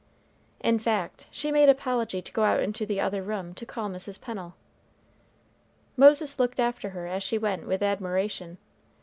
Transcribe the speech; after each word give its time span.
In 0.61 0.79
fact, 0.79 1.27
she 1.29 1.51
made 1.51 1.69
apology 1.69 2.23
to 2.23 2.31
go 2.31 2.43
out 2.43 2.59
into 2.61 2.87
the 2.87 2.99
other 2.99 3.21
room 3.21 3.53
to 3.53 3.67
call 3.67 3.87
Mrs. 3.87 4.19
Pennel. 4.19 4.55
Moses 5.95 6.39
looked 6.39 6.59
after 6.59 6.89
her 6.89 7.05
as 7.05 7.21
she 7.21 7.37
went 7.37 7.67
with 7.67 7.83
admiration. 7.83 8.57